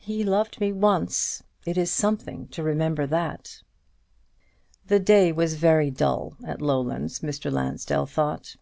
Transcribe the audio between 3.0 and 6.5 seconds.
that." The day was very dull